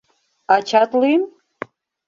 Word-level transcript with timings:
Ачат 0.55 0.89
лӱм? 1.01 1.23